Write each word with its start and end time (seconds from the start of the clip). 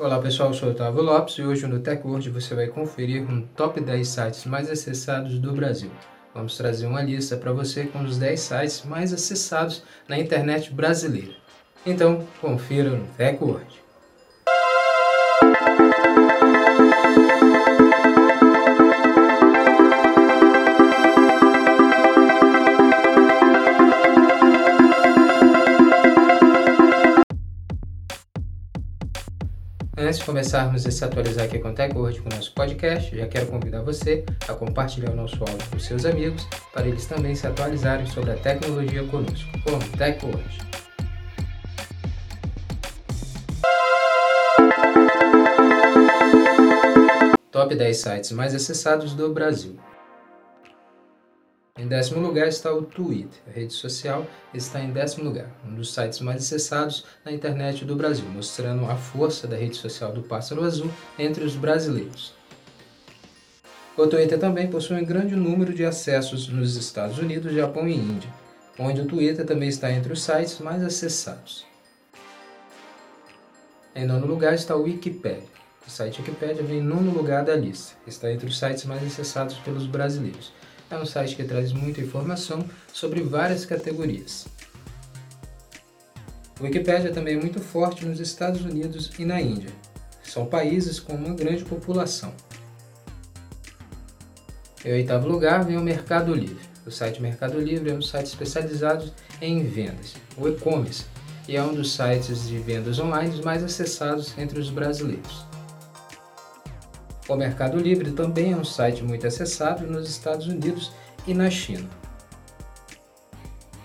Olá 0.00 0.20
pessoal, 0.20 0.54
sou 0.54 0.68
o 0.68 0.70
Otávio 0.70 1.02
Lopes 1.02 1.38
e 1.38 1.42
hoje 1.42 1.66
no 1.66 1.80
TechWord 1.80 2.30
você 2.30 2.54
vai 2.54 2.68
conferir 2.68 3.28
um 3.28 3.42
top 3.42 3.80
10 3.80 4.06
sites 4.06 4.44
mais 4.44 4.70
acessados 4.70 5.40
do 5.40 5.52
Brasil. 5.52 5.90
Vamos 6.32 6.56
trazer 6.56 6.86
uma 6.86 7.02
lista 7.02 7.36
para 7.36 7.52
você 7.52 7.86
com 7.86 8.04
os 8.04 8.16
10 8.16 8.38
sites 8.38 8.84
mais 8.84 9.12
acessados 9.12 9.82
na 10.06 10.16
internet 10.16 10.72
brasileira. 10.72 11.34
Então, 11.84 12.24
confira 12.40 12.90
no 12.90 13.08
TechWord. 13.16 13.66
Antes 30.00 30.18
de 30.20 30.24
começarmos 30.26 30.86
a 30.86 30.92
se 30.92 31.04
atualizar 31.04 31.46
aqui 31.46 31.58
com 31.58 31.74
TechWord 31.74 32.20
com 32.20 32.28
o 32.28 32.36
nosso 32.36 32.52
podcast, 32.54 33.16
já 33.16 33.26
quero 33.26 33.48
convidar 33.48 33.82
você 33.82 34.24
a 34.46 34.54
compartilhar 34.54 35.10
o 35.10 35.16
nosso 35.16 35.34
áudio 35.40 35.68
com 35.68 35.78
seus 35.80 36.04
amigos 36.04 36.46
para 36.72 36.86
eles 36.86 37.04
também 37.06 37.34
se 37.34 37.48
atualizarem 37.48 38.06
sobre 38.06 38.30
a 38.30 38.36
tecnologia 38.36 39.02
conosco, 39.08 39.50
como 39.64 39.80
TechWord. 39.98 40.58
Top 47.50 47.74
10 47.74 47.96
sites 47.96 48.30
mais 48.30 48.54
acessados 48.54 49.14
do 49.14 49.34
Brasil. 49.34 49.76
Em 51.78 51.86
décimo 51.86 52.20
lugar 52.20 52.48
está 52.48 52.74
o 52.74 52.82
Twitter. 52.82 53.40
A 53.46 53.52
rede 53.52 53.72
social 53.72 54.26
está 54.52 54.80
em 54.80 54.90
décimo 54.90 55.22
lugar, 55.22 55.48
um 55.64 55.76
dos 55.76 55.94
sites 55.94 56.18
mais 56.18 56.42
acessados 56.42 57.04
na 57.24 57.30
internet 57.30 57.84
do 57.84 57.94
Brasil, 57.94 58.24
mostrando 58.28 58.84
a 58.86 58.96
força 58.96 59.46
da 59.46 59.56
rede 59.56 59.76
social 59.76 60.10
do 60.12 60.22
Pássaro 60.22 60.64
Azul 60.64 60.90
entre 61.16 61.44
os 61.44 61.54
brasileiros. 61.54 62.34
O 63.96 64.08
Twitter 64.08 64.40
também 64.40 64.66
possui 64.66 65.00
um 65.00 65.04
grande 65.04 65.36
número 65.36 65.72
de 65.72 65.84
acessos 65.84 66.48
nos 66.48 66.74
Estados 66.74 67.16
Unidos, 67.18 67.54
Japão 67.54 67.86
e 67.86 67.94
Índia, 67.94 68.30
onde 68.76 69.00
o 69.00 69.06
Twitter 69.06 69.46
também 69.46 69.68
está 69.68 69.92
entre 69.92 70.12
os 70.12 70.20
sites 70.20 70.58
mais 70.58 70.82
acessados. 70.82 71.64
Em 73.94 74.04
nono 74.04 74.26
lugar 74.26 74.52
está 74.52 74.74
o 74.74 74.82
Wikipedia. 74.82 75.58
O 75.86 75.90
site 75.90 76.18
Wikipedia 76.20 76.62
vem 76.62 76.78
em 76.78 76.82
nono 76.82 77.12
lugar 77.12 77.44
da 77.44 77.54
lista, 77.54 77.94
está 78.04 78.32
entre 78.32 78.46
os 78.46 78.58
sites 78.58 78.84
mais 78.84 79.02
acessados 79.04 79.56
pelos 79.58 79.86
brasileiros 79.86 80.52
é 80.90 80.96
um 80.96 81.04
site 81.04 81.36
que 81.36 81.44
traz 81.44 81.72
muita 81.72 82.00
informação 82.00 82.64
sobre 82.92 83.22
várias 83.22 83.64
categorias. 83.64 84.46
O 86.60 86.64
Wikipedia 86.64 87.12
também 87.12 87.36
é 87.36 87.40
muito 87.40 87.60
forte 87.60 88.04
nos 88.04 88.18
Estados 88.18 88.64
Unidos 88.64 89.10
e 89.18 89.24
na 89.24 89.40
Índia. 89.40 89.70
São 90.24 90.46
países 90.46 90.98
com 90.98 91.14
uma 91.14 91.34
grande 91.34 91.64
população. 91.64 92.32
Em 94.84 94.92
oitavo 94.92 95.28
lugar 95.28 95.64
vem 95.64 95.76
o 95.76 95.82
Mercado 95.82 96.34
Livre. 96.34 96.68
O 96.86 96.90
site 96.90 97.20
Mercado 97.20 97.60
Livre 97.60 97.90
é 97.90 97.94
um 97.94 98.02
site 98.02 98.26
especializado 98.26 99.12
em 99.40 99.62
vendas, 99.64 100.14
o 100.36 100.48
e-commerce, 100.48 101.04
e 101.46 101.56
é 101.56 101.62
um 101.62 101.74
dos 101.74 101.92
sites 101.92 102.48
de 102.48 102.58
vendas 102.58 102.98
online 102.98 103.42
mais 103.42 103.62
acessados 103.62 104.36
entre 104.38 104.58
os 104.58 104.70
brasileiros. 104.70 105.47
O 107.28 107.36
Mercado 107.36 107.78
Livre 107.78 108.12
também 108.12 108.52
é 108.52 108.56
um 108.56 108.64
site 108.64 109.04
muito 109.04 109.26
acessado 109.26 109.86
nos 109.86 110.08
Estados 110.08 110.46
Unidos 110.46 110.90
e 111.26 111.34
na 111.34 111.50
China. 111.50 111.86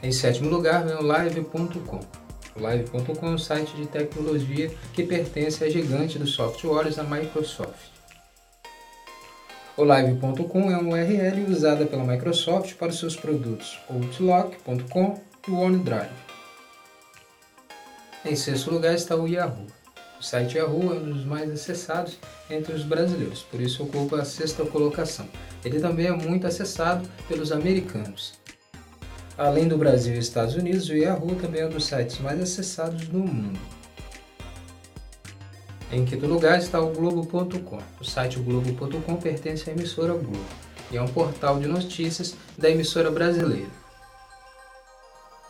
Em 0.00 0.12
sétimo 0.12 0.48
lugar 0.48 0.84
vem 0.84 0.94
o 0.94 1.02
Live.com. 1.02 2.00
O 2.54 2.60
Live.com 2.60 3.26
é 3.26 3.30
um 3.30 3.38
site 3.38 3.74
de 3.74 3.86
tecnologia 3.86 4.70
que 4.92 5.02
pertence 5.02 5.64
à 5.64 5.68
gigante 5.68 6.20
dos 6.20 6.34
softwares 6.34 6.96
da 6.96 7.02
Microsoft. 7.02 7.90
O 9.76 9.82
Live.com 9.82 10.70
é 10.70 10.76
uma 10.76 10.94
URL 10.94 11.50
usada 11.50 11.84
pela 11.84 12.04
Microsoft 12.04 12.74
para 12.74 12.92
seus 12.92 13.16
produtos 13.16 13.80
Outlook.com 13.88 15.20
e 15.48 15.50
OneDrive. 15.50 16.10
Em 18.24 18.36
sexto 18.36 18.70
lugar 18.70 18.94
está 18.94 19.16
o 19.16 19.26
Yahoo. 19.26 19.81
O 20.22 20.24
site 20.24 20.56
Yahoo 20.56 20.94
é 20.94 20.98
um 21.00 21.10
dos 21.10 21.24
mais 21.24 21.50
acessados 21.50 22.16
entre 22.48 22.72
os 22.72 22.84
brasileiros, 22.84 23.42
por 23.42 23.60
isso 23.60 23.82
ocupa 23.82 24.20
a 24.20 24.24
sexta 24.24 24.64
colocação. 24.64 25.28
Ele 25.64 25.80
também 25.80 26.06
é 26.06 26.12
muito 26.12 26.46
acessado 26.46 27.08
pelos 27.26 27.50
americanos. 27.50 28.34
Além 29.36 29.66
do 29.66 29.76
Brasil 29.76 30.14
e 30.14 30.18
Estados 30.18 30.54
Unidos, 30.54 30.88
o 30.88 30.94
Yahoo 30.94 31.34
também 31.34 31.62
é 31.62 31.66
um 31.66 31.70
dos 31.70 31.86
sites 31.86 32.20
mais 32.20 32.40
acessados 32.40 33.08
no 33.08 33.18
mundo. 33.18 33.58
Em 35.90 36.04
quinto 36.04 36.28
lugar 36.28 36.56
está 36.56 36.80
o 36.80 36.92
Globo.com. 36.92 37.80
O 38.00 38.04
site 38.04 38.38
Globo.com 38.38 39.16
pertence 39.16 39.68
à 39.68 39.72
emissora 39.72 40.12
Globo 40.12 40.46
e 40.92 40.98
é 40.98 41.02
um 41.02 41.08
portal 41.08 41.58
de 41.58 41.66
notícias 41.66 42.36
da 42.56 42.70
emissora 42.70 43.10
brasileira. 43.10 43.81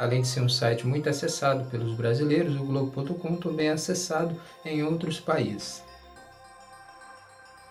Além 0.02 0.22
de 0.22 0.26
ser 0.26 0.40
um 0.40 0.48
site 0.48 0.84
muito 0.84 1.08
acessado 1.08 1.64
pelos 1.66 1.94
brasileiros, 1.94 2.56
o 2.56 2.64
Globo.com 2.64 3.36
também 3.36 3.68
é 3.68 3.70
acessado 3.70 4.34
em 4.64 4.82
outros 4.82 5.20
países. 5.20 5.80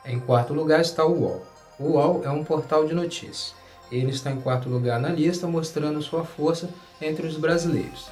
Em 0.06 0.18
quarto 0.18 0.54
lugar 0.54 0.80
está 0.80 1.06
o 1.06 1.12
UOL. 1.12 1.46
O 1.78 1.84
UOL 1.90 2.22
é 2.24 2.30
um 2.30 2.42
portal 2.42 2.88
de 2.88 2.94
notícias. 2.94 3.54
Ele 3.92 4.12
está 4.12 4.32
em 4.32 4.40
quarto 4.40 4.70
lugar 4.70 4.98
na 4.98 5.10
lista, 5.10 5.46
mostrando 5.46 6.02
sua 6.02 6.24
força 6.24 6.70
entre 7.02 7.28
os 7.28 7.36
brasileiros. 7.36 8.10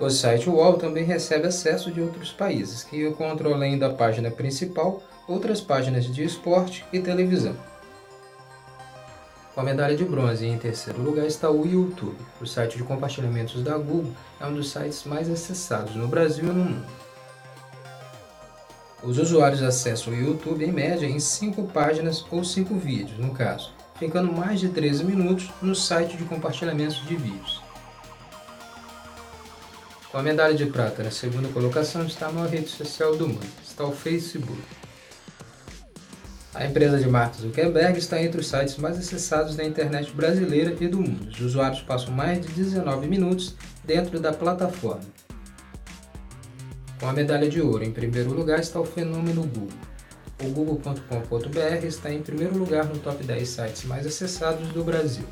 O 0.00 0.08
site 0.08 0.48
UOL 0.48 0.78
também 0.78 1.04
recebe 1.04 1.46
acesso 1.46 1.92
de 1.92 2.00
outros 2.00 2.32
países, 2.32 2.82
que 2.82 3.06
encontram 3.06 3.52
além 3.52 3.78
da 3.78 3.90
página 3.90 4.30
principal 4.30 5.02
outras 5.28 5.60
páginas 5.60 6.06
de 6.06 6.24
esporte 6.24 6.86
e 6.90 7.00
televisão. 7.00 7.54
Com 9.56 9.62
a 9.62 9.64
medalha 9.64 9.96
de 9.96 10.04
bronze 10.04 10.44
em 10.44 10.58
terceiro 10.58 11.00
lugar 11.00 11.26
está 11.26 11.50
o 11.50 11.66
YouTube. 11.66 12.14
O 12.38 12.44
site 12.44 12.76
de 12.76 12.84
compartilhamentos 12.84 13.62
da 13.62 13.78
Google 13.78 14.12
é 14.38 14.44
um 14.44 14.52
dos 14.52 14.68
sites 14.68 15.04
mais 15.04 15.30
acessados 15.30 15.96
no 15.96 16.06
Brasil 16.06 16.44
e 16.44 16.48
no 16.48 16.62
mundo. 16.62 16.86
Os 19.02 19.16
usuários 19.16 19.62
acessam 19.62 20.12
o 20.12 20.16
YouTube 20.16 20.62
em 20.62 20.70
média 20.70 21.06
em 21.06 21.18
5 21.18 21.68
páginas 21.68 22.22
ou 22.30 22.44
5 22.44 22.74
vídeos, 22.74 23.18
no 23.18 23.30
caso, 23.30 23.72
ficando 23.98 24.30
mais 24.30 24.60
de 24.60 24.68
13 24.68 25.04
minutos 25.04 25.50
no 25.62 25.74
site 25.74 26.18
de 26.18 26.24
compartilhamentos 26.24 27.02
de 27.06 27.16
vídeos. 27.16 27.62
Com 30.12 30.18
a 30.18 30.22
medalha 30.22 30.54
de 30.54 30.66
prata 30.66 31.02
na 31.02 31.10
segunda 31.10 31.48
colocação 31.48 32.04
está 32.04 32.26
a 32.26 32.32
maior 32.32 32.50
rede 32.50 32.68
social 32.68 33.16
do 33.16 33.26
mundo, 33.26 33.46
está 33.66 33.84
o 33.84 33.92
Facebook. 33.92 34.60
A 36.56 36.64
empresa 36.64 36.98
de 36.98 37.06
Mark 37.06 37.34
Zuckerberg 37.34 37.98
está 37.98 38.22
entre 38.22 38.40
os 38.40 38.48
sites 38.48 38.78
mais 38.78 38.96
acessados 38.96 39.54
da 39.54 39.62
internet 39.62 40.10
brasileira 40.12 40.74
e 40.80 40.88
do 40.88 40.98
mundo. 40.98 41.28
Os 41.28 41.38
usuários 41.38 41.82
passam 41.82 42.14
mais 42.14 42.40
de 42.40 42.50
19 42.50 43.06
minutos 43.06 43.54
dentro 43.84 44.18
da 44.18 44.32
plataforma. 44.32 45.04
Com 46.98 47.10
a 47.10 47.12
medalha 47.12 47.46
de 47.46 47.60
ouro 47.60 47.84
em 47.84 47.92
primeiro 47.92 48.32
lugar 48.32 48.58
está 48.58 48.80
o 48.80 48.86
fenômeno 48.86 49.42
Google. 49.42 49.68
O 50.42 50.48
google.com.br 50.48 51.86
está 51.86 52.10
em 52.10 52.22
primeiro 52.22 52.56
lugar 52.56 52.86
no 52.86 52.98
top 53.00 53.22
10 53.22 53.46
sites 53.46 53.84
mais 53.84 54.06
acessados 54.06 54.66
do 54.68 54.82
Brasil. 54.82 55.26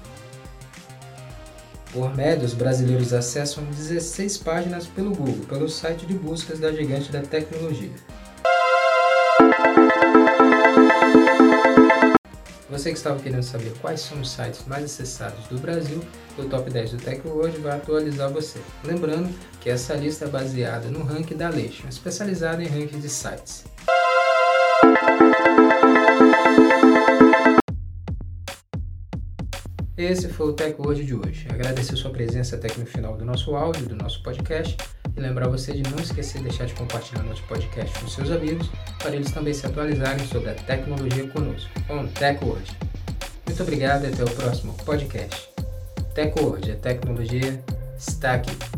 Por 1.90 2.14
média, 2.14 2.44
os 2.44 2.52
brasileiros 2.52 3.14
acessam 3.14 3.64
16 3.64 4.36
páginas 4.38 4.86
pelo 4.86 5.14
Google, 5.14 5.46
pelo 5.46 5.70
site 5.70 6.04
de 6.04 6.12
buscas 6.12 6.58
da 6.58 6.70
gigante 6.70 7.10
da 7.10 7.22
tecnologia. 7.22 7.92
Você 12.74 12.90
que 12.90 12.96
estava 12.96 13.20
querendo 13.20 13.44
saber 13.44 13.72
quais 13.80 14.00
são 14.00 14.20
os 14.20 14.32
sites 14.32 14.66
mais 14.66 14.86
acessados 14.86 15.46
do 15.46 15.60
Brasil, 15.60 16.02
o 16.36 16.42
Top 16.46 16.68
10 16.68 16.90
do 16.90 16.96
TechWord 16.96 17.56
vai 17.58 17.76
atualizar 17.76 18.28
você. 18.28 18.58
Lembrando 18.82 19.32
que 19.60 19.70
essa 19.70 19.94
lista 19.94 20.24
é 20.24 20.28
baseada 20.28 20.88
no 20.88 21.04
ranking 21.04 21.36
da 21.36 21.48
Leixo, 21.48 21.86
especializada 21.86 22.64
em 22.64 22.66
ranking 22.66 22.98
de 22.98 23.08
sites. 23.08 23.64
Esse 29.96 30.28
foi 30.28 30.49
o 30.49 30.52
TechWord 30.52 31.04
de 31.04 31.14
hoje. 31.14 31.46
Agradecer 31.49 31.94
sua 31.94 32.10
presença 32.10 32.56
até 32.56 32.66
aqui 32.66 32.81
no 32.81 32.87
final 32.87 33.16
do 33.16 33.25
nosso 33.25 33.54
áudio, 33.54 33.87
do 33.87 33.94
nosso 33.94 34.20
podcast 34.25 34.76
e 35.16 35.20
lembrar 35.20 35.49
você 35.49 35.72
de 35.72 35.82
não 35.90 35.99
esquecer 35.99 36.38
de 36.38 36.44
deixar 36.44 36.66
de 36.66 36.75
compartilhar 36.75 37.22
nosso 37.22 37.43
podcast 37.44 37.99
com 37.99 38.08
seus 38.08 38.31
amigos, 38.31 38.70
para 38.99 39.14
eles 39.14 39.31
também 39.31 39.55
se 39.55 39.66
atualizarem 39.66 40.26
sobre 40.26 40.50
a 40.50 40.55
tecnologia 40.55 41.28
conosco, 41.28 41.70
com 41.87 42.06
TechWord. 42.06 42.76
Muito 43.46 43.62
obrigado 43.62 44.05
e 44.05 44.08
até 44.08 44.25
o 44.25 44.31
próximo 44.31 44.75
podcast. 44.84 45.49
TechWord, 46.14 46.72
a 46.72 46.76
tecnologia 46.76 47.62
está 47.99 48.34
aqui. 48.34 48.74